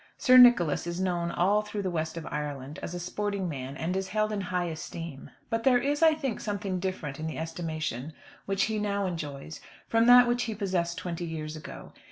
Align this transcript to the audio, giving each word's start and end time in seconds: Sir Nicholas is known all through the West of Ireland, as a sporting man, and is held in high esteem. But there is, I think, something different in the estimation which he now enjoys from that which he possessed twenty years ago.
Sir 0.17 0.35
Nicholas 0.35 0.87
is 0.87 0.99
known 0.99 1.29
all 1.29 1.61
through 1.61 1.83
the 1.83 1.91
West 1.91 2.17
of 2.17 2.25
Ireland, 2.31 2.79
as 2.81 2.95
a 2.95 2.99
sporting 2.99 3.47
man, 3.47 3.77
and 3.77 3.95
is 3.95 4.07
held 4.07 4.31
in 4.31 4.41
high 4.41 4.65
esteem. 4.65 5.29
But 5.51 5.63
there 5.63 5.77
is, 5.77 6.01
I 6.01 6.15
think, 6.15 6.39
something 6.39 6.79
different 6.79 7.19
in 7.19 7.27
the 7.27 7.37
estimation 7.37 8.13
which 8.47 8.63
he 8.63 8.79
now 8.79 9.05
enjoys 9.05 9.61
from 9.87 10.07
that 10.07 10.27
which 10.27 10.45
he 10.45 10.55
possessed 10.55 10.97
twenty 10.97 11.25
years 11.25 11.55
ago. 11.55 11.93